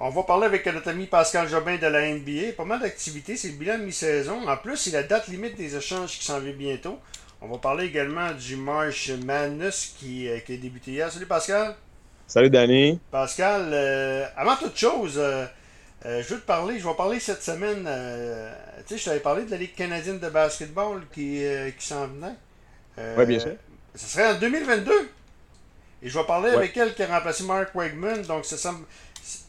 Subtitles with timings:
[0.00, 2.52] On va parler avec notre ami Pascal Jobin de la NBA.
[2.56, 4.48] Pas mal d'activités, c'est le bilan de mi-saison.
[4.48, 6.98] En plus, c'est la date limite des échanges qui s'en vient bientôt.
[7.40, 11.12] On va parler également du March Madness qui, euh, qui a débuté hier.
[11.12, 11.76] Salut Pascal.
[12.26, 12.98] Salut Danny.
[13.12, 15.44] Pascal, euh, avant toute chose, euh,
[16.06, 17.88] euh, je veux te parler, je vais parler cette semaine.
[18.88, 21.40] tu sais, je t'avais parlé de la Ligue canadienne de basketball qui,
[21.78, 22.34] qui s'en venait.
[23.16, 23.52] Oui, bien sûr.
[23.94, 25.08] Ce serait en 2022.
[26.02, 26.56] Et je vais parler Ouais.
[26.56, 28.22] avec elle qui a remplacé Mark Wegman.
[28.22, 28.84] Donc, ça semble,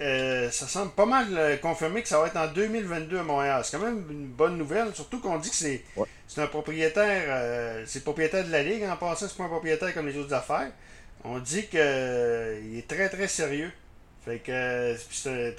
[0.01, 3.61] euh, ça semble pas mal euh, confirmé que ça va être en 2022 à Montréal.
[3.63, 6.05] C'est quand même une bonne nouvelle, surtout qu'on dit que c'est Ouais.
[6.37, 8.83] un propriétaire, euh, c'est le propriétaire de la Ligue.
[8.83, 10.71] En passant, c'est pas un propriétaire comme les autres affaires.
[11.23, 13.71] On dit qu'il est très très sérieux.
[14.23, 15.53] Fait que c'est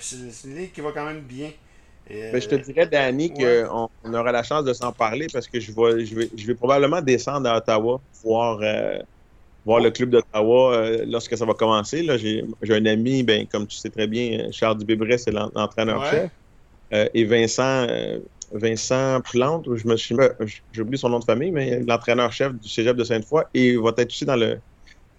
[0.44, 1.50] une ligue qui va quand même bien.
[2.08, 3.64] Et, Ben, je te dirais, Danny, ouais.
[3.68, 6.46] qu'on on aura la chance de s'en parler parce que je vais, je vais, je
[6.46, 8.98] vais probablement descendre à Ottawa, voir, euh,
[9.66, 12.02] voir le club d'Ottawa euh, lorsque ça va commencer.
[12.02, 12.16] là.
[12.16, 16.30] J'ai un ami, ben, comme tu sais très bien, Charles Dubébret, c'est l'en- l'entraîneur-chef.
[16.94, 18.20] Euh, et Vincent, euh,
[18.52, 20.14] Vincent Plante, je me suis,
[20.72, 23.90] j'ai oublié son nom de famille, mais l'entraîneur-chef du Cégep de Sainte-Foy, et il va
[23.98, 24.58] être aussi dans le,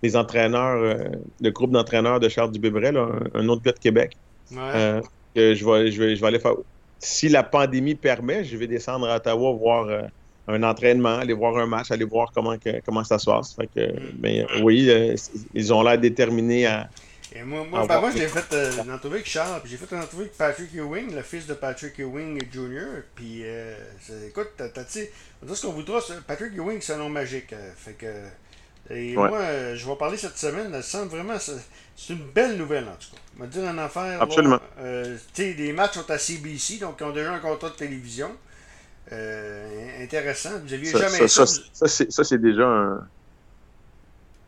[0.02, 1.10] les entraîneurs, euh,
[1.42, 4.14] le groupe d'entraîneurs de Charles Dubébret, là, un, un autre gars de Québec.
[4.52, 4.58] ouais.
[4.76, 5.02] Euh,
[5.36, 6.54] que je vais, je, vais, je vais aller faire.
[7.00, 10.02] Si la pandémie permet, je vais descendre à Ottawa voir euh,
[10.48, 13.54] un entraînement, aller voir un match, aller voir comment, que- comment ça se passe.
[13.54, 14.12] Fait que, Mm.
[14.22, 15.16] mais euh, oui, euh,
[15.54, 16.90] ils ont l'air déterminés à.
[17.36, 20.02] Et moi, moi, moi, j'ai fait euh, une entrevue avec Charles, puis j'ai fait une
[20.02, 23.04] entrevue avec Patrick Ewing, le fils de Patrick Ewing Jr.
[23.14, 23.76] Puis, euh,
[24.28, 25.12] écoute, t'as, sais,
[25.48, 27.52] on ce qu'on voudra, Patrick Ewing, c'est un nom magique.
[27.54, 28.06] euh, fait que,
[28.90, 29.28] et Ouais.
[29.30, 29.42] moi,
[29.76, 31.52] je vais parler cette semaine, ça semble vraiment, c'est,
[31.98, 33.22] c'est une belle nouvelle en tout cas.
[33.38, 34.22] On va dire en affaire.
[34.22, 34.60] Absolument.
[34.82, 35.04] là,
[35.38, 38.32] les matchs sont à CBC, donc ils ont déjà un contrat de télévision.
[39.12, 40.60] Euh, intéressant.
[40.64, 41.88] Vous aviez Ça, jamais ça, ça.
[41.88, 43.08] ça, c'est, déjà un,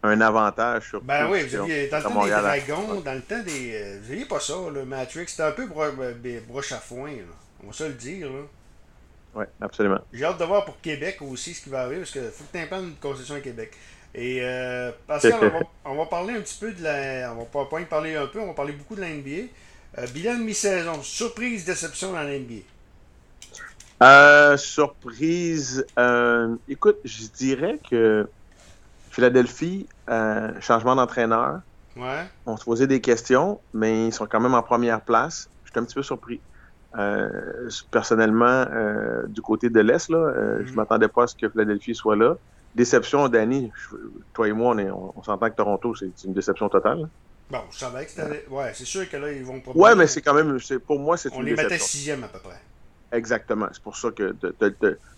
[0.04, 0.96] un avantage.
[1.04, 2.42] Ben oui, vous aviez, dans le temps des Montréal.
[2.42, 3.72] dragons, dans le temps des.
[3.74, 5.26] euh, vous aviez pas ça, le Matrix.
[5.28, 7.24] C'était un peu bro- euh, broche à foin, là.
[7.64, 8.30] On va se le dire.
[9.36, 10.00] Oui, absolument.
[10.12, 12.58] J'ai hâte de voir pour Québec aussi ce qui va arriver, parce qu'il faut que
[12.58, 13.72] tu une concession à Québec.
[14.16, 17.32] Et euh, Pascal, on va, on va parler un petit peu de la.
[17.34, 19.48] On va pas, parler un peu, on va parler beaucoup de la NBA.
[19.98, 22.62] Euh, bilan de mi-saison, surprise, déception dans la NBA.
[24.02, 25.86] Euh, surprise.
[25.98, 28.28] euh, écoute, je dirais que
[29.10, 31.60] Philadelphie, euh, changement d'entraîneur.
[31.98, 32.24] Ouais.
[32.46, 35.50] On se posait des questions, mais ils sont quand même en première place.
[35.66, 36.42] J'étais un petit peu surpris.
[36.98, 40.76] Euh, personnellement, euh, du côté de l'Est, là, euh, je Mhm.
[40.76, 42.36] m'attendais pas à ce que Philadelphie soit là.
[42.76, 43.96] Déception, Danny, je-
[44.34, 47.10] toi et moi, on, est- on, on s'entend que Toronto, c'est une déception totale.
[47.50, 48.46] Bon, je savais que c'était.
[48.50, 51.00] Ouais, c'est sûr que là, ils vont Ouais, probablement- mais c'est quand même, c'est- pour
[51.00, 51.88] moi, c'est On une les mettait déception.
[51.88, 52.62] sixième à peu près.
[53.12, 53.68] Exactement.
[53.72, 54.36] C'est pour ça que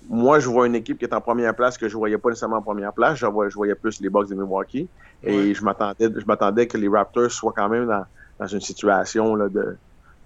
[0.09, 2.57] moi, je vois une équipe qui est en première place que je voyais pas nécessairement
[2.57, 3.17] en première place.
[3.19, 4.87] Je, voyais plus les Bucks de Milwaukee.
[5.23, 5.53] Et Ouais.
[5.53, 8.05] je m'attendais je m'attendais que les Raptors soient quand même dans,
[8.39, 9.77] dans une situation là, de,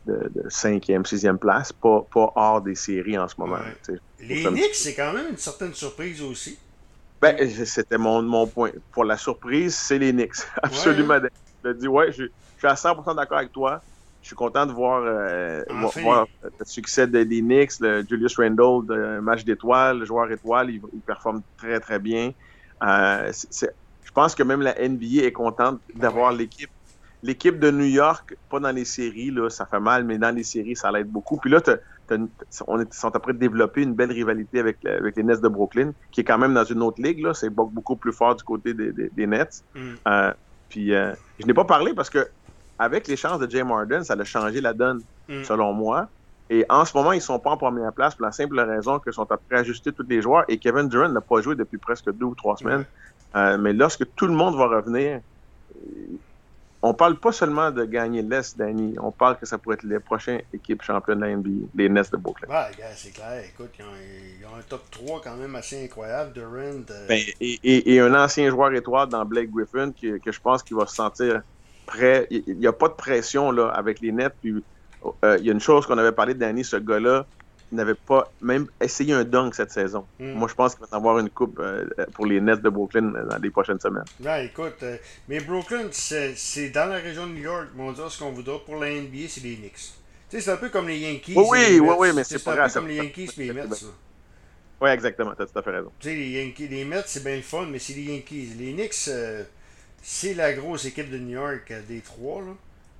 [0.05, 3.57] de, de cinquième, sixième place, pas, pas hors des séries en ce moment.
[3.89, 3.97] Ouais.
[4.21, 6.57] Les Knicks, c'est quand même une certaine surprise aussi.
[7.21, 8.71] Ben, c'était mon, mon point.
[8.91, 10.35] Pour la surprise, c'est les Knicks.
[10.63, 11.19] Absolument.
[11.63, 13.81] Je dis, ouais, je, je suis à 100% d'accord avec toi.
[14.25, 16.01] Je suis content de voir, euh, vo- Enfin.
[16.01, 20.71] voir le succès de- des Knicks, le Julius Randle, de match d'étoiles, le joueur étoile,
[20.71, 22.31] il, il performe très, très bien.
[22.83, 26.39] Euh, je pense que même la NBA est contente d'avoir Ouais.
[26.39, 26.71] l'équipe.
[27.21, 30.43] L'équipe de New York, pas dans les séries, là, ça fait mal, mais dans les
[30.43, 31.37] séries, ça l'aide beaucoup.
[31.37, 31.59] Puis là,
[32.67, 35.41] on est, sont en train de développer une belle rivalité avec, le- avec les Nets
[35.41, 37.21] de Brooklyn, qui est quand même dans une autre ligue.
[37.23, 37.35] là.
[37.35, 39.61] C'est beaucoup plus fort du côté des, des- des Nets.
[39.75, 39.93] Mm.
[40.07, 40.33] Euh,
[40.67, 42.27] puis je n'ai pas parlé parce que
[42.77, 45.43] avec les chances de James Harden, ça a changé la donne, Mm.
[45.43, 46.09] selon moi.
[46.49, 49.13] Et en ce moment, ils sont pas en première place pour la simple raison qu'ils
[49.13, 50.45] sont après ajuster tous les joueurs.
[50.47, 52.85] Et Kevin Durant n'a pas joué depuis presque deux ou trois semaines.
[53.35, 55.21] Euh, mais lorsque tout le monde va revenir,
[56.81, 58.95] on parle pas seulement de gagner l'Est, Danny.
[59.01, 62.11] On parle que ça pourrait être les prochaines équipes championnes de la NBA, les Nets
[62.11, 62.47] de Brooklyn.
[62.47, 63.43] Ouais, c'est clair.
[63.43, 63.87] Écoute, ils ont,
[64.39, 66.31] ils ont un top 3 quand même assez incroyable.
[66.33, 66.51] Durant.
[66.91, 70.39] euh, Ben, et, et- et un ancien joueur étoile dans Blake Griffin qui- que je
[70.39, 71.41] pense qu'il va se sentir
[71.85, 72.27] prêt.
[72.29, 74.33] Il n'y a pas de pression là, avec les Nets.
[74.41, 74.63] Puis,
[75.23, 77.25] euh, il y a une chose qu'on avait parlé de Danny, ce gars-là
[77.71, 80.05] n'avait pas même essayé un dunk cette saison.
[80.19, 80.33] Mm.
[80.33, 83.13] Moi, je pense qu'il va y avoir une coupe euh, pour les Nets de Brooklyn
[83.15, 84.05] euh, dans les prochaines semaines.
[84.43, 87.67] Écoute, euh, mais Brooklyn, c'est c'est dans la région de New York.
[87.75, 88.59] Mais on dira ce qu'on voudra.
[88.63, 89.73] Pour la NBA, c'est les Knicks.
[89.73, 91.33] Tu sais, c'est un peu comme les Yankees.
[91.35, 92.95] Oui, oui, et les oui, oui, mais c'est C'est pas un grave, peu comme les
[92.95, 93.63] Yankees et les Mets.
[94.81, 95.33] Oui, exactement.
[95.35, 95.91] Tu as tout à fait raison.
[95.99, 98.49] Tu sais, les Yankees, les Mets, c'est bien le fun, mais c'est les Yankees.
[98.57, 99.43] Les Knicks, euh,
[100.07, 102.51] c'est la grosse équipe de New York euh, des trois, là.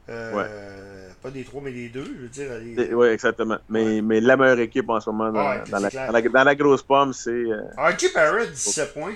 [0.10, 2.50] Euh, Pas des trois, mais des deux, je veux dire.
[2.60, 3.58] les- Oui, exactement.
[3.70, 6.56] Mais, mais la meilleure équipe en ce moment dans, dans la, dans la- dans la
[6.56, 7.30] grosse pomme, c'est.
[7.32, 9.14] euh, RJ Barrett, 17 points.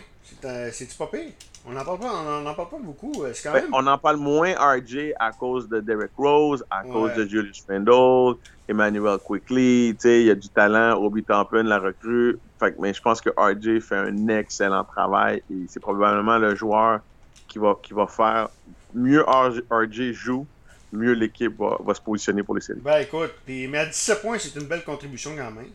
[0.71, 1.31] C'est-tu pas pire?
[1.65, 3.23] On n'en parle, pas, on en parle pas beaucoup.
[3.23, 3.73] Euh, quand ben, même...
[3.73, 8.35] On en parle moins RJ à cause de Derek Rose, à cause de Julius Randle,
[8.67, 9.89] Emmanuel Quickly.
[10.03, 10.97] Il y a du talent.
[11.03, 12.39] Obi Toppin, la recrue.
[12.59, 16.99] Fait, mais je pense que RJ fait un excellent travail et c'est probablement le joueur
[17.49, 18.49] qui va, qui va faire
[18.93, 20.47] mieux RJ joue,
[20.93, 22.79] mieux l'équipe va, va, se positionner pour les séries.
[22.79, 25.69] Ben écoute, mais à 17 points, c'est une belle contribution quand même.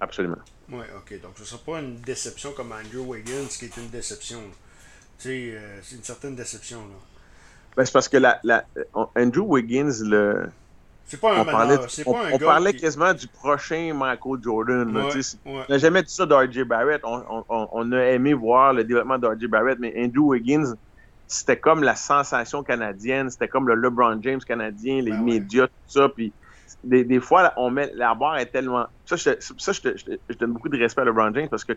[0.00, 0.38] Absolument.
[0.70, 1.20] Oui, ok.
[1.20, 4.40] Donc ce ne sera pas une déception comme Andrew Wiggins qui est une déception.
[5.18, 6.78] Tu sais, euh, c'est une certaine déception.
[6.78, 6.96] là.
[7.76, 8.64] Ben, c'est parce que la, la,
[9.16, 10.48] Andrew Wiggins, le.
[11.06, 11.76] C'est pas un on parlait,
[12.06, 14.92] on, pas un on parlait quasiment du prochain Michael Jordan.
[14.92, 16.62] Là, ouais, On n'a jamais dit ça d'R.J.
[16.62, 17.00] Barrett.
[17.04, 19.48] On, on, on, a aimé voir le développement d'R.J.
[19.48, 20.74] Barrett, mais Andrew Wiggins,
[21.30, 25.72] c'était comme la sensation canadienne, c'était comme le LeBron James canadien, les ben médias, tout
[25.86, 26.08] ça.
[26.08, 26.32] Puis
[26.82, 28.86] des, des, fois, on met, la barre est tellement.
[29.06, 31.74] Ça, je, ça je, te, je, donne beaucoup de respect à LeBron James parce que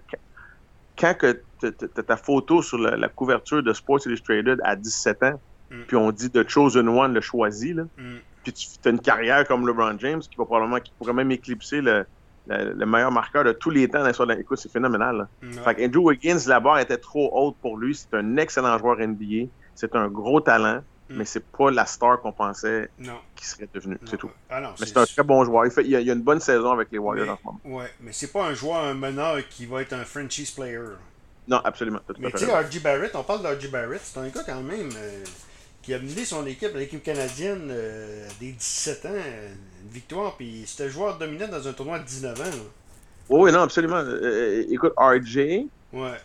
[0.97, 5.21] quand que tu as ta photo sur la, la, couverture de Sports Illustrated à 17
[5.21, 5.39] ans,
[5.69, 5.81] mm.
[5.87, 8.15] puis on dit The Chosen One le choisi, là, mm.
[8.43, 11.79] puis tu as une carrière comme LeBron James qui va probablement qui pourrait même éclipser
[11.81, 12.07] le,
[12.47, 15.27] le, le meilleur marqueur de tous les temps dans l'histoire de Écoute, c'est phénoménal.
[15.63, 17.95] Fait que Andrew Wiggins, la barre était trop haute pour lui.
[17.95, 19.47] C'est un excellent joueur NBA.
[19.75, 20.81] C'est un gros talent.
[21.09, 21.17] Mm.
[21.17, 23.97] Mais c'est pas la star qu'on pensait qu'il serait devenu.
[24.05, 24.31] C'est tout.
[24.49, 25.65] Ah non, mais c'est un très bon joueur.
[25.65, 27.43] Il, fait, il, a, il, a, une bonne saison avec les Warriors mais, en ce
[27.45, 27.77] moment.
[27.77, 30.79] Ouais, mais c'est pas un joueur, un meneur qui va être un franchise player.
[31.47, 31.99] Non, absolument.
[32.19, 32.79] Mais tu sais, R.J.
[32.79, 33.67] Barrett, on parle d'R.J.
[33.67, 35.23] Barrett, c'est un gars quand même euh,
[35.83, 39.09] qui a mené son équipe, l'équipe canadienne, euh, des 17 ans,
[39.83, 42.43] une victoire, puis c'était joueur dominant dans un tournoi de 19 ans.
[42.43, 42.51] Là.
[43.29, 43.97] Oui, non, absolument.
[43.97, 45.67] Euh, écoute, RJ, ouais.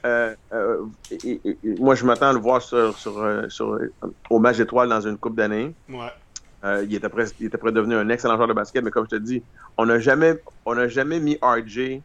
[0.04, 3.78] euh, euh, et, et, et, moi, je m'attends à le voir sur, sur, sur,
[4.30, 5.74] au match d'étoiles dans une coupe d'année.
[5.88, 6.84] Ouais.
[6.84, 9.16] il, était prêt, il était prêt devenir un excellent joueur de basket, mais comme je
[9.16, 9.42] te dis,
[9.76, 10.34] on n'a jamais,
[10.64, 12.00] on jamais mis RJ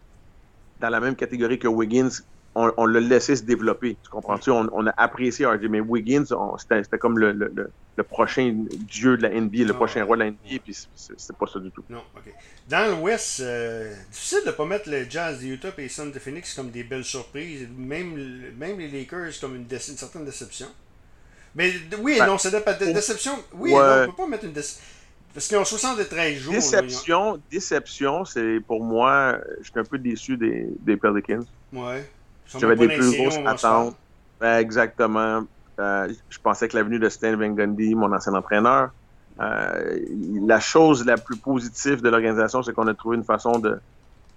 [0.80, 2.10] dans la même catégorie que Wiggins.
[2.56, 3.98] On, on l'a laissé se développer.
[4.04, 4.52] Tu comprends-tu?
[4.52, 6.26] On, on, a apprécié RJ, mais Wiggins,
[6.58, 10.18] c'était comme le, le, le, le, prochain dieu de la NBA, le non, prochain roi
[10.18, 11.84] de la NBA, puis c'est pas ça du tout.
[11.90, 12.32] Non, OK.
[12.70, 16.12] Dans l'Ouest, euh, difficile de ne pas mettre le Jazz de Utah et les Suns
[16.12, 17.68] de Phoenix comme des belles surprises.
[17.76, 18.16] Même,
[18.58, 20.68] même les Lakers comme une, une certaine déception.
[21.56, 22.72] Mais oui et Ben, non, ça dépend.
[22.72, 23.78] De, déception, oui ouais.
[23.78, 24.84] et non, on ne peut pas mettre une déception.
[25.34, 26.54] Parce qu'ils ont 73 jours.
[26.54, 31.44] Déception, là, déception, c'est pour moi, je suis un peu déçu des, des Pelicans.
[31.72, 32.08] Ouais.
[32.48, 33.96] J'avais des plus grosses attentes.
[34.40, 35.44] Ben, exactement.
[35.80, 38.92] Euh, je pensais que l'avenue de Stan Van Gundy, mon ancien entraîneur,
[39.40, 40.00] euh,
[40.46, 43.80] la chose la plus positive de l'organisation, c'est qu'on a trouvé une façon de,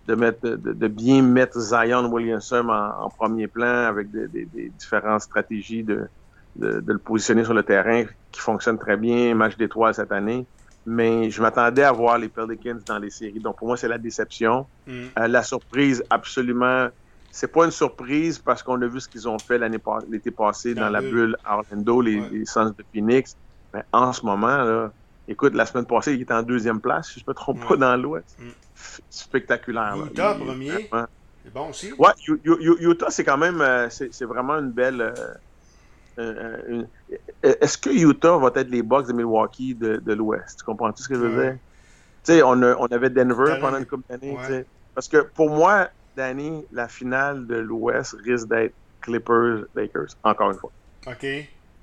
[0.07, 4.47] de, mettre, de, de bien mettre Zion Williamson en, en premier plan avec des, des,
[4.47, 6.09] des différentes stratégies de,
[6.57, 10.47] de, de, le positionner sur le terrain qui fonctionne très bien, match d'étoiles cette année.
[10.87, 13.41] Mais je m'attendais à voir les Pelicans dans les séries.
[13.41, 14.67] Donc pour moi, c'est la déception.
[14.87, 14.93] Mm.
[15.19, 16.89] Euh, la surprise, absolument.
[17.37, 19.77] C'est pas une surprise parce qu'on a vu ce qu'ils ont fait l'année
[20.09, 22.29] l'été passé dans, dans la bulle à Orlando, les, ouais.
[22.33, 23.37] les Suns de Phoenix.
[23.75, 24.91] Mais en ce moment, là,
[25.29, 27.69] écoute, la semaine passée, il était en deuxième place, si je ne me trompe ouais.
[27.69, 28.39] pas, dans l'Ouest.
[28.39, 28.49] Mm.
[29.11, 29.97] Spectaculaire.
[30.07, 30.89] Utah, premier.
[31.45, 31.93] C'est bon aussi.
[31.99, 35.03] Ouais, Utah, c'est quand même, euh, c'est vraiment une belle.
[35.03, 35.13] Euh,
[36.19, 36.89] euh, une...
[37.43, 40.61] Est-ce que Utah va être les Bucks de Milwaukee de, de l'Ouest?
[40.61, 41.59] Tu comprends-tu ce que je veux dire?
[42.25, 44.39] Tu sais, on, on, avait Denver pendant une couple d'années.
[44.39, 44.65] Ouais.
[44.95, 50.73] Parce que pour moi, Danny, la finale de l'Ouest risque d'être Clippers-Lakers, encore une fois.
[51.07, 51.27] OK.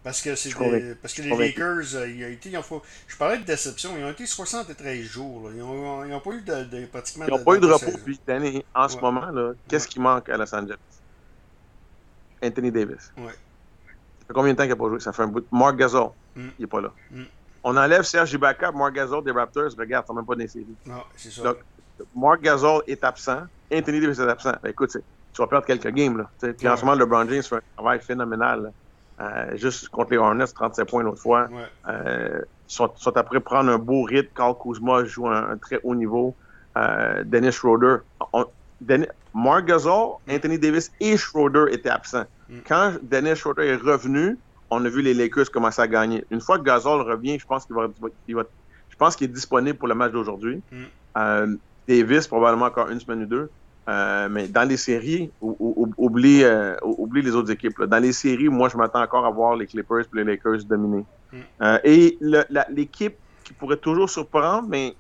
[0.04, 0.96] Parce que, c'est des...
[0.96, 4.04] parce que les Lakers, euh, ils ont été, ils ont, je parlais de déception, ils
[4.04, 5.48] ont été 73 jours.
[5.48, 5.52] Là.
[5.56, 8.20] Ils n'ont ont pas eu de, de pratiquement Ils n'ont pas eu de repos depuis
[8.28, 8.66] Danny.
[8.76, 9.32] En ce moment,
[9.70, 9.94] qu'est-ce ouais.
[9.94, 10.76] qui manque à Los Angeles?
[12.44, 13.14] Anthony Davis.
[13.18, 13.28] Ouais.
[13.28, 15.00] Ça fait combien de temps qu'il n'a pas joué?
[15.00, 15.46] Ça fait un bout.
[15.50, 16.48] Mark Gasol, mm.
[16.60, 16.92] il n'est pas là.
[17.10, 17.24] Mm.
[17.64, 20.50] On enlève Serge Ibaka, Mark Gasol des Raptors, regarde, ils sont même pas dans les
[20.50, 20.76] séries.
[20.86, 21.44] Non, c'est ça.
[21.44, 21.58] Donc,
[22.16, 23.42] Mark Gasol est absent,
[23.74, 24.54] Anthony Davis est absent.
[24.62, 26.18] Ben, écoute, tu vas perdre quelques games.
[26.18, 26.30] Là.
[26.40, 26.70] Puis ouais.
[26.70, 28.72] en ce moment, LeBron James fait un travail phénoménal.
[29.20, 31.48] Euh, juste contre les Hornets, 37 points l'autre fois.
[31.52, 31.66] Ouais.
[31.88, 34.30] Euh, sont, sont, après prendre un beau rythme.
[34.36, 36.36] Carl Kuzma joue un, un très haut niveau.
[36.78, 37.98] Euh, Dennis Schroeder.
[38.34, 38.46] On,
[39.34, 42.26] Mark Gasol, Anthony Davis et Schroeder étaient absents.
[42.50, 42.58] Mm.
[42.68, 44.38] Quand Dennis Schroeder est revenu,
[44.70, 46.26] on a vu les Lakers commencer à gagner.
[46.30, 47.88] Une fois que Gasol revient, je pense qu'il va,
[48.28, 48.44] il va,
[48.90, 50.62] je pense qu'il est disponible pour le match d'aujourd'hui.
[50.72, 51.56] Mm.
[51.88, 53.50] Davis, probablement encore une semaine ou deux.
[53.90, 57.80] Euh, mais dans les séries, ou, ou, oublie, euh, oublie les autres équipes.
[57.80, 57.88] Là.
[57.88, 61.04] Dans les séries, moi, je m'attends encore à voir les Clippers et les Lakers dominer.
[61.32, 61.38] Mm.
[61.62, 62.18] Euh, et
[62.70, 64.96] l'équipe qui pourrait toujours surprendre, mais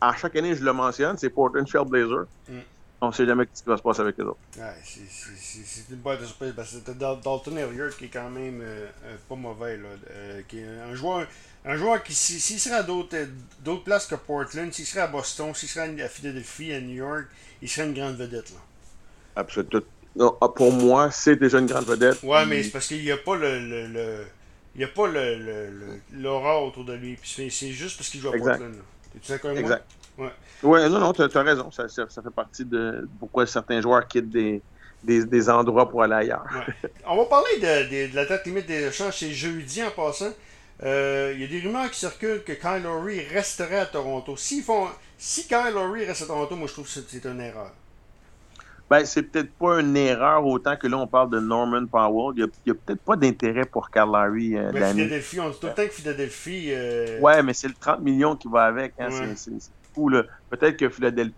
[0.00, 2.26] à chaque année, je le mentionne, c'est Portland Trail Blazer.
[2.48, 2.58] Mm.
[3.00, 4.38] On ne sait jamais ce qui va se passer avec eux autres.
[4.58, 6.52] Ouais, c'est une boîte de surprise.
[6.56, 8.86] Parce que c'était Dalton Elliott qui est quand même euh,
[9.28, 9.76] pas mauvais.
[9.76, 11.26] Là, euh, qui est un joueur,
[11.64, 15.68] un joueur qui, s'il serait à d'autres places que Portland, s'il serait à Boston, s'il
[15.68, 17.26] serait à Philadelphie, à New York,
[17.62, 18.50] il serait une grande vedette.
[18.50, 18.60] Là.
[19.36, 19.82] Absolument.
[20.40, 22.20] ah, pour moi, c'est déjà une grande vedette.
[22.24, 24.26] Ouais, mais c'est parce qu'il n'y a pas le, le,
[24.74, 27.16] il y a pas le, l'aura autour de lui.
[27.22, 28.74] C'est juste parce qu'il joue à Portland.
[29.20, 29.84] Tu sais exact.
[30.18, 30.30] Ouais.
[30.64, 31.70] ouais, non, non, tu as, raison.
[31.70, 34.60] Ça, ça, fait partie de pourquoi certains joueurs quittent des,
[35.02, 36.44] des, des endroits pour aller ailleurs.
[37.06, 39.16] On va parler de, de, la date limite des échanges.
[39.18, 40.32] C'est jeudi en passant.
[40.82, 44.36] Euh, il y a des rumeurs qui circulent que Kyle Lowry resterait à Toronto.
[44.36, 47.72] S'ils font, si Kyle Lowry reste à Toronto, moi je trouve que c'est une erreur.
[48.88, 52.34] Ben, c'est peut-être pas une erreur autant que là, on parle de Norman Powell.
[52.36, 54.56] Il n'y a, peut-être pas d'intérêt pour Kyle Lowry.
[54.56, 56.68] Euh, ben, Philadelphie, on dit tout le temps que Philadelphie.
[56.70, 57.20] Euh...
[57.20, 58.94] Ouais, mais c'est le 30 millions qui va avec.
[58.98, 59.50] Hein, C'est
[59.98, 60.10] fou.
[60.50, 61.34] Peut-être que Philadelphie.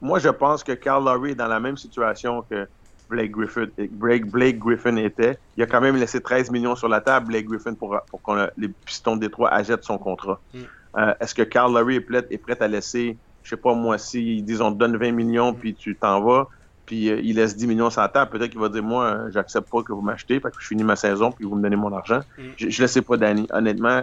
[0.00, 2.68] Moi, je pense que Kyle Lowry est dans la même situation que
[3.08, 5.38] Blake Griffin, Blake, Griffin était.
[5.56, 8.50] Il a quand même laissé 13 millions sur la table, Blake Griffin, pour, pour que
[8.58, 10.40] les Pistons de Détroit achètent son contrat.
[10.52, 10.58] Mm.
[10.98, 13.98] Euh, est-ce que Carl Lowry est prêt, est prêt à laisser, je sais pas moi,
[13.98, 16.48] si disent on te donne 20 millions puis tu t'en vas,
[16.84, 19.30] puis euh, il laisse 10 millions sur la table, peut-être qu'il va dire moi, euh,
[19.30, 21.76] j'accepte pas que vous m'achetez, parce que je finis ma saison puis vous me donnez
[21.76, 22.20] mon argent.
[22.38, 22.42] Mm.
[22.56, 23.46] Je, ne le sais pas, Danny.
[23.52, 24.02] Honnêtement,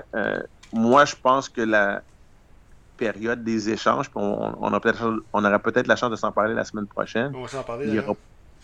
[0.71, 2.01] moi, je pense que la
[3.05, 4.79] période des échanges, on, on, a
[5.33, 7.31] on aura peut-être la chance de s'en parler la semaine prochaine.
[7.35, 7.85] On va s'en parler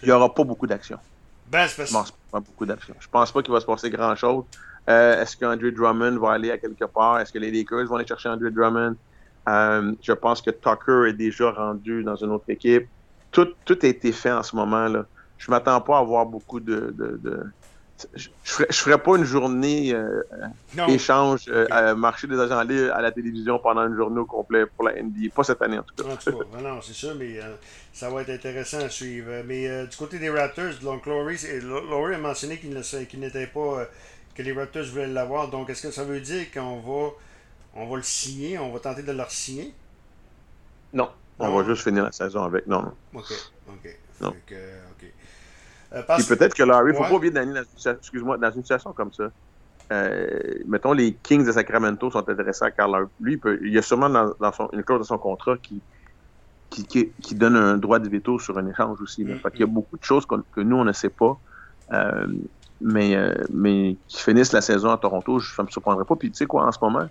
[0.01, 0.97] il n'y aura pas beaucoup d'action.
[1.51, 2.95] Ben, c'est Je pense pas beaucoup d'action.
[2.99, 4.43] Je pense pas qu'il va se passer grand-chose.
[4.89, 7.19] Euh, est-ce qu'Andre Drummond va aller à quelque part?
[7.19, 8.95] Est-ce que les Lakers vont aller chercher Andrew Drummond?
[9.47, 12.87] Euh, je pense que Tucker est déjà rendu dans une autre équipe.
[13.31, 14.87] Tout, tout a été fait en ce moment.
[14.87, 15.05] là.
[15.37, 16.95] Je m'attends pas à avoir beaucoup de,
[18.13, 20.23] je, ne ferais, pas une journée euh,
[20.87, 24.85] échange, euh, marché des agents libres à la télévision pendant une journée au complet pour
[24.85, 25.29] la NBA.
[25.33, 26.31] Pas cette année en tout cas.
[26.57, 27.55] En non, c'est sûr, mais euh,
[27.93, 29.43] ça va être intéressant à suivre.
[29.45, 31.37] Mais du côté des Raptors, donc Laurie,
[32.13, 33.87] a mentionné qu'il n'était pas,
[34.35, 35.49] que les Raptors voulaient l'avoir.
[35.49, 37.09] Donc est-ce que ça veut dire qu'on va,
[37.75, 39.73] on va le signer, on va tenter de le signer?
[40.93, 42.65] Non, on va juste finir la saison avec.
[42.67, 42.93] Non, non.
[43.13, 43.33] Ok,
[43.69, 43.95] ok.
[44.21, 44.33] Non.
[45.93, 47.53] Euh, peut-être que Larry, il ne faut pas oublier Danny,
[47.85, 49.31] excuse-moi, dans une situation comme ça,
[49.91, 53.07] euh, mettons, les Kings de Sacramento sont intéressés à Carl Larry.
[53.19, 55.81] Lui, il, peut, il y a sûrement dans, son, une clause de son contrat qui,
[56.69, 59.23] qui, qui, donne un droit de veto sur un échange aussi.
[59.23, 59.35] Là.
[59.35, 61.39] Fait il y a beaucoup de choses que nous, on ne sait pas.
[61.91, 62.27] Euh,
[62.81, 63.17] mais,
[63.51, 66.15] mais qui finissent la saison à Toronto, ça ne me surprendrait pas.
[66.15, 67.07] Puis tu sais quoi, en ce moment,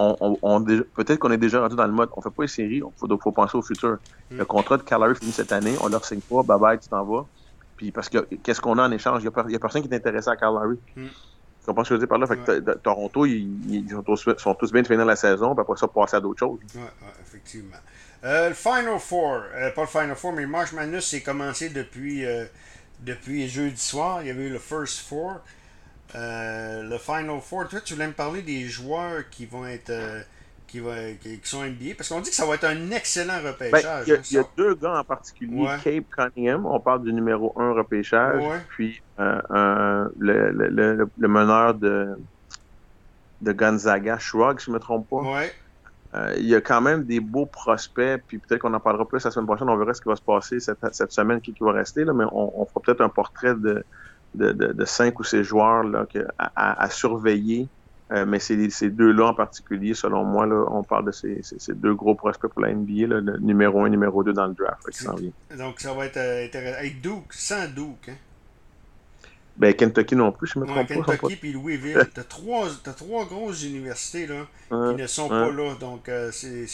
[0.00, 2.76] on, on, peut-être qu'on est déjà rendu dans le mode, on fait pas les séries,
[2.76, 3.98] il faut, faut, penser au futur.
[4.30, 4.38] Mm.
[4.38, 7.04] Le contrat de Larry finit cette année, on leur signe pas, bye bye, tu t'en
[7.04, 7.26] vas.
[7.80, 9.22] Puis parce que qu'est-ce qu'on a en échange?
[9.22, 10.78] Il n'y a, personne qui est intéressé à Carl Larry.
[10.96, 11.06] Mm.
[11.06, 12.26] Tu comprends ce que je veux dire par là?
[12.26, 15.78] Fait que Toronto, ils, sont, tous, sont, tous, bien de finir la saison, puis après
[15.78, 16.58] ça, passer à d'autres choses.
[16.74, 17.78] Oui, ouais, effectivement.
[18.22, 22.26] Euh, le Final Four, euh, pas le Final Four, mais March Madness s'est commencé depuis,
[22.26, 22.44] euh,
[23.00, 24.20] depuis jeudi soir.
[24.20, 25.40] Il y avait eu le First Four.
[26.12, 29.90] Le Final Four, toi, tu voulais me parler des joueurs qui vont être
[30.70, 30.80] qui,
[31.40, 31.94] qui, sont NBA?
[31.96, 34.06] Parce qu'on dit que ça va être un excellent ben, repêchage.
[34.06, 38.42] Il y, a deux gars en particulier, Cape Cunningham, on parle du numéro 1 repêchage,
[38.68, 42.16] puis euh, le, le, le, meneur de,
[43.40, 45.42] de Gonzaga, Shrug, si je ne me trompe pas.
[46.12, 49.24] Euh, il y a quand même des beaux prospects, puis peut-être qu'on en parlera plus
[49.24, 51.62] la semaine prochaine, on verra ce qui va se passer cette, cette semaine, qui, qui
[51.62, 53.84] va rester, là, mais on, fera peut-être un portrait de,
[54.34, 56.06] de, de, cinq ou six joueurs là,
[56.38, 57.68] à, à surveiller
[58.12, 61.74] euh, mais c'est ces deux-là en particulier, selon moi, là, on parle de ces, ces,
[61.74, 64.82] deux gros prospects pour la NBA, là, le numéro 1 numéro 2 dans le draft.
[65.56, 66.78] Donc ça va être euh, intéressant.
[66.78, 68.08] Avec Duke, sans Duke.
[68.08, 68.16] Hein?
[69.56, 71.16] Ben, Kentucky non plus, je me trompe pas.
[71.16, 72.08] Kentucky puis Louisville.
[72.14, 75.74] T'as trois, as trois grosses universités là, qui ne sont pas là.
[75.78, 76.66] Donc, euh, c'est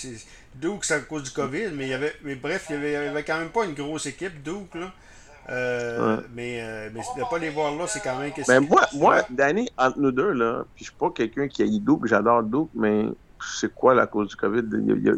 [0.54, 3.08] Duke, c'est à cause du COVID, mais, il y avait, mais bref, il n'y avait,
[3.08, 4.74] avait, quand même pas une grosse équipe, Duke.
[4.74, 4.92] Là.
[5.48, 8.52] Euh, mais, euh, mais de ne pas les voir là, c'est quand même question.
[8.60, 11.66] Mais moi, moi, Danny, entre nous deux, là, puis je suis pas quelqu'un qui a
[11.66, 13.06] eu Duke, j'adore Duke, mais
[13.40, 14.62] c'est quoi la cause du COVID?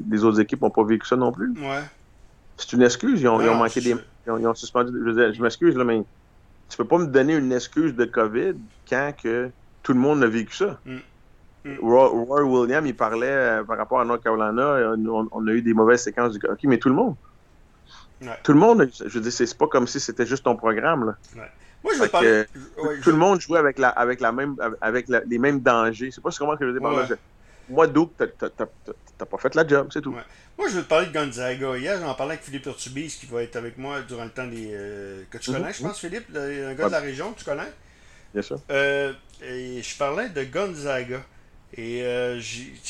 [0.08, 1.52] les autres équipes n'ont pas vécu ça non plus.
[1.58, 1.82] Ouais.
[2.56, 3.96] C'est une excuse, ils ont, ils ont manqué des.
[4.26, 4.92] Ils ont, suspendu.
[4.92, 6.02] Je, je m'excuse, là, mais
[6.68, 8.54] tu peux pas me donner une excuse de COVID
[8.88, 9.50] quand que
[9.82, 10.78] tout le monde a vécu ça.
[10.84, 10.96] Mm.
[11.64, 11.76] Mm.
[11.80, 15.72] Roy, Williams, il parlait euh, par rapport à North Carolina, on, on, a eu des
[15.72, 17.14] mauvaises séquences du hockey, mais tout le monde.
[18.42, 21.06] Tout le monde, je veux dire, c'est pas comme si c'était juste ton programme.
[21.06, 21.48] Là.
[21.84, 22.44] Moi, je veux parler...
[23.02, 26.10] tout le monde jouait avec la, avec la même, avec les mêmes dangers.
[26.10, 27.16] C'est pas comment que je veux dire.
[27.68, 30.14] Moi, Doug, t'as pas fait la job, c'est tout.
[30.58, 31.76] Moi, je veux te parler de Gonzaga.
[31.76, 34.70] Hier, j'en parlais avec Philippe Urtubis, qui va être avec moi durant le temps des.
[34.72, 35.56] Euh, que tu mhm.
[35.58, 37.70] connais, je pense, Philippe, un gars de la région que tu connais.
[38.32, 38.60] Bien sûr.
[38.70, 41.22] Euh, et je parlais de Gonzaga.
[41.76, 42.40] Et euh,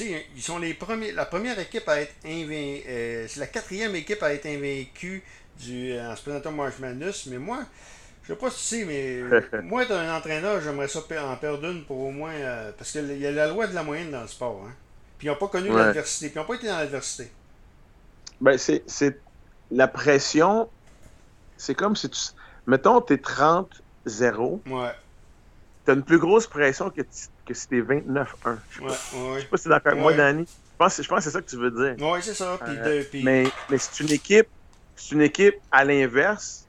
[0.00, 2.84] ils sont les premiers, la première équipe à être invaincue.
[2.88, 5.22] Euh, c'est la quatrième équipe à être invaincue
[5.58, 7.26] du, en se présentant March Madness.
[7.26, 7.64] Mais moi,
[8.22, 11.68] je sais pas si tu sais, mais moi, être un entraîneur, j'aimerais ça en perdre
[11.68, 12.32] une pour au moins.
[12.32, 14.64] Euh, parce qu'il y a la loi de la moyenne dans le sport.
[14.64, 14.72] Hein.
[15.18, 16.28] Puis ils n'ont pas connu l'adversité.
[16.28, 17.30] Puis ils n'ont pas été dans l'adversité.
[18.40, 19.20] Ben, c'est.
[19.70, 20.70] La pression,
[21.58, 22.20] c'est comme si tu.
[22.66, 23.66] mettons, t'es 30-0.
[24.66, 24.92] Ouais.
[25.88, 27.86] T'as une plus grosse pression que, que si t'es 29-1.
[27.86, 28.02] Ouais,
[28.82, 28.90] ouais.
[29.36, 30.12] Je sais pas si t'es d'accord avec moi.
[30.12, 30.42] Danny.
[30.44, 32.06] Je pense, je pense que c'est ça que tu veux dire.
[32.06, 32.58] Ouais, c'est ça.
[32.62, 34.48] Euh, de- Mais, mais c'est une équipe,
[34.96, 36.66] c'est une équipe à l'inverse.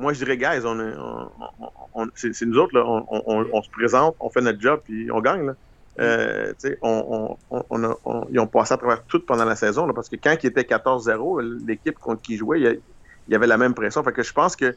[0.00, 1.30] Moi, je dirais, guys, on, est- on,
[1.60, 5.20] on- on- c'est nous autres, là, on, se présente, on fait notre job, puis on
[5.20, 5.46] gagne.
[5.46, 5.54] Là.
[6.00, 9.44] Euh, tu sais, on, on, on a- on- ils ont passé à travers tout pendant
[9.44, 12.64] la saison, là, parce que quand ils étaient 14-0, l'équipe contre qui ils jouaient, il
[12.64, 14.02] y a- il y avait la même pression.
[14.02, 14.74] Fait que je pense que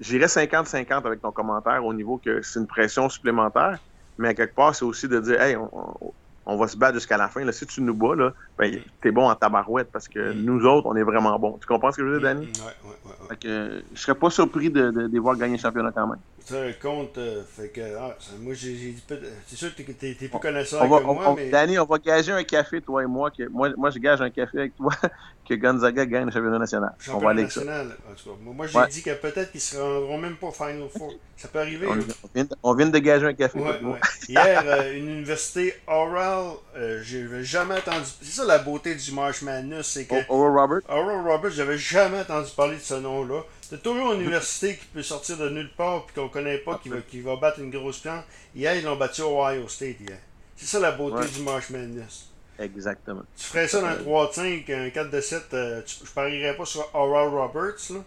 [0.00, 3.78] j'irais 50-50 avec ton commentaire au niveau que c'est une pression supplémentaire,
[4.18, 6.14] mais à quelque part, c'est aussi de dire, hey, on, on-
[6.46, 7.42] on va se battre jusqu'à la fin.
[7.44, 7.52] Là.
[7.52, 10.44] Si tu nous bats, là, ben, t'es bon en tabarouette parce que Mm.
[10.44, 11.58] nous autres, on est vraiment bons.
[11.58, 12.44] Tu comprends ce que je veux dire, Danny?
[12.44, 13.28] Ouais, ouais, ouais, ouais.
[13.30, 15.90] Fait que euh, je serais pas surpris de, de, de les voir gagner le championnat
[15.92, 16.20] quand même.
[16.46, 19.02] Ça compte, euh, fait que, ah, ça- moi, j'ai dit,
[19.46, 21.48] c'est sûr que t'es- plus On- connaisseur On va, que on- moi, on- mais.
[21.48, 23.30] Danny, on va gager un café, toi et moi.
[23.30, 24.92] Que, moi, moi, je gage un café avec toi
[25.48, 26.90] que Gonzaga gagne le championnat national.
[26.92, 27.60] on va Championnat aller ça.
[27.64, 27.96] national.
[28.10, 28.88] En tout cas, moi, j'ai Ouais.
[28.88, 31.14] dit que peut-être qu'ils se rendront même pas au Final Four.
[31.38, 31.86] Ça peut arriver.
[31.88, 31.94] On,
[32.34, 33.58] vient, de- on vient de gager un café.
[33.58, 34.00] Ouais, ouais.
[34.28, 36.44] Hier, euh, une université Oral,
[36.76, 38.04] euh, j'avais jamais entendu.
[38.20, 42.20] C'est ça la beauté du March Madness, c'est que Oral Robert, Oral Roberts, j'avais jamais
[42.20, 43.40] entendu parler de ce nom-là.
[43.70, 46.88] C'est toujours une université qui peut sortir de nulle part puis qu'on connaît pas, qui
[46.90, 48.24] va, qui va battre une grosse plante.
[48.54, 50.18] Hier, ils l'ont battu au Ohio State hier.
[50.56, 51.28] C'est ça la beauté Ouais.
[51.28, 52.30] du March Madness.
[52.58, 53.22] exactement.
[53.36, 56.56] Tu ferais ça dans un 3 de 5, un 4 de 7, euh, je parierais
[56.56, 58.00] pas sur Oral Roberts, là.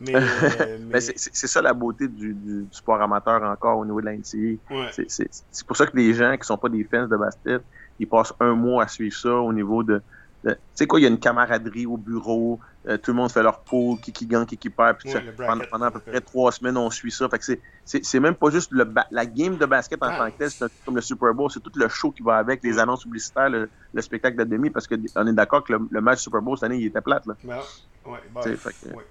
[0.00, 0.20] Mais, euh,
[0.78, 4.06] mais- Mais c'est ça la beauté du, du- du sport amateur encore au niveau de
[4.06, 4.58] la NCAA.
[4.70, 4.90] ouais.
[5.08, 7.62] C'est pour ça que les gens qui sont pas des fans de basket,
[7.98, 10.00] ils passent un mois à suivre ça au niveau de.
[10.44, 13.30] De- tu sais quoi, il y a une camaraderie au bureau, euh, tout le monde
[13.30, 14.96] fait leur pool, qui qui gagne, qui qui perd.
[14.98, 17.28] Puis ça, pendant, pendant à peu près trois semaines, on suit ça.
[17.28, 17.44] Fait que
[17.84, 20.18] c'est- même pas juste le la game de basket en Ah.
[20.18, 22.62] tant que tel, c'est comme le Super Bowl, c'est tout le show qui va avec,
[22.62, 25.80] les annonces publicitaires, le, le spectacle de demi, parce que on est d'accord que le,
[25.90, 27.26] le match Super Bowl cette année, il était plate.
[27.26, 27.34] Là.
[27.44, 29.04] Ouais, sais, fait que- ouais.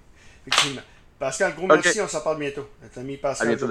[0.46, 0.82] Effectivement.
[1.18, 2.68] Pascal, gros merci, on s'en parle bientôt.
[2.80, 3.48] Notre ami Pascal.